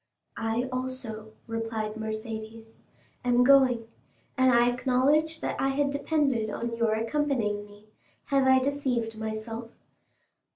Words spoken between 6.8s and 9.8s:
accompanying me; have I deceived myself?"